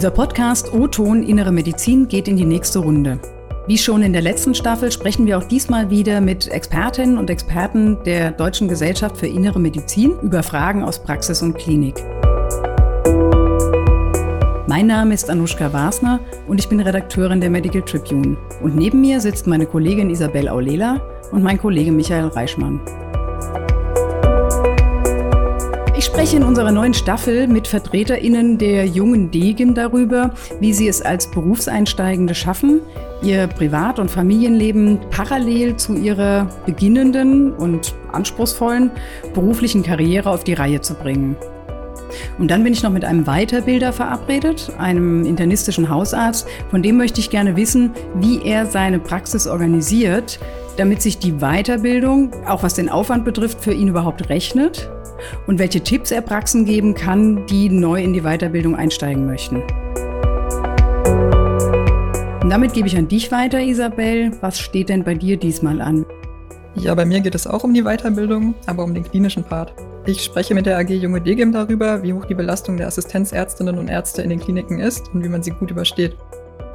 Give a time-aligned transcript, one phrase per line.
[0.00, 3.18] Unser Podcast O-Ton Innere Medizin geht in die nächste Runde.
[3.66, 7.98] Wie schon in der letzten Staffel sprechen wir auch diesmal wieder mit Expertinnen und Experten
[8.06, 12.02] der Deutschen Gesellschaft für Innere Medizin über Fragen aus Praxis und Klinik.
[14.66, 18.38] Mein Name ist Anushka Wasner und ich bin Redakteurin der Medical Tribune.
[18.62, 22.80] Und neben mir sitzt meine Kollegin Isabel Aulela und mein Kollege Michael Reichmann.
[26.00, 31.02] Ich spreche in unserer neuen Staffel mit VertreterInnen der jungen Degen darüber, wie sie es
[31.02, 32.80] als Berufseinsteigende schaffen,
[33.20, 38.90] ihr Privat- und Familienleben parallel zu ihrer beginnenden und anspruchsvollen
[39.34, 41.36] beruflichen Karriere auf die Reihe zu bringen.
[42.38, 46.48] Und dann bin ich noch mit einem Weiterbilder verabredet, einem internistischen Hausarzt.
[46.70, 50.40] Von dem möchte ich gerne wissen, wie er seine Praxis organisiert,
[50.78, 54.90] damit sich die Weiterbildung, auch was den Aufwand betrifft, für ihn überhaupt rechnet
[55.46, 59.62] und welche Tipps er Praxen geben kann, die neu in die Weiterbildung einsteigen möchten.
[62.42, 64.32] Und damit gebe ich an dich weiter, Isabel.
[64.40, 66.06] Was steht denn bei dir diesmal an?
[66.74, 69.74] Ja, bei mir geht es auch um die Weiterbildung, aber um den klinischen Part.
[70.06, 73.88] Ich spreche mit der AG Junge DGIM darüber, wie hoch die Belastung der Assistenzärztinnen und
[73.88, 76.16] Ärzte in den Kliniken ist und wie man sie gut übersteht.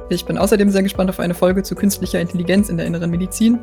[0.08, 3.58] Ich bin außerdem sehr gespannt auf eine Folge zu künstlicher Intelligenz in der inneren Medizin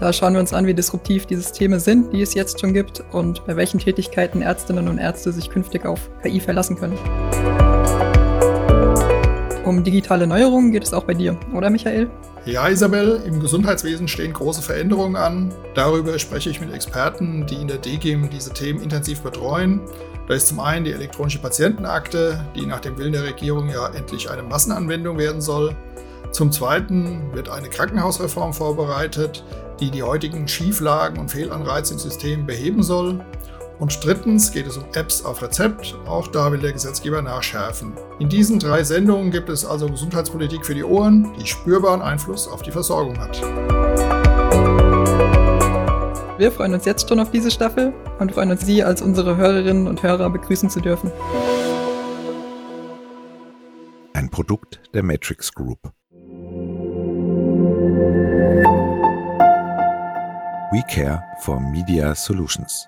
[0.00, 3.04] da schauen wir uns an, wie disruptiv die Systeme sind, die es jetzt schon gibt
[3.12, 6.98] und bei welchen Tätigkeiten Ärztinnen und Ärzte sich künftig auf KI verlassen können.
[9.66, 12.10] Um digitale Neuerungen geht es auch bei dir, oder Michael?
[12.46, 15.52] Ja, Isabel, im Gesundheitswesen stehen große Veränderungen an.
[15.74, 19.80] Darüber spreche ich mit Experten, die in der DGIM diese Themen intensiv betreuen.
[20.26, 24.30] Da ist zum einen die elektronische Patientenakte, die nach dem Willen der Regierung ja endlich
[24.30, 25.76] eine Massenanwendung werden soll.
[26.32, 29.44] Zum Zweiten wird eine Krankenhausreform vorbereitet,
[29.80, 33.20] die die heutigen Schieflagen und Fehlanreize im System beheben soll.
[33.80, 35.96] Und drittens geht es um Apps auf Rezept.
[36.06, 37.94] Auch da will der Gesetzgeber nachschärfen.
[38.18, 42.62] In diesen drei Sendungen gibt es also Gesundheitspolitik für die Ohren, die spürbaren Einfluss auf
[42.62, 43.40] die Versorgung hat.
[46.38, 49.88] Wir freuen uns jetzt schon auf diese Staffel und freuen uns, Sie als unsere Hörerinnen
[49.88, 51.10] und Hörer begrüßen zu dürfen.
[54.12, 55.92] Ein Produkt der Matrix Group.
[60.72, 62.86] We Care for Media Solutions.